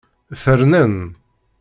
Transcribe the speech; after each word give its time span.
Fernen. 0.43 0.95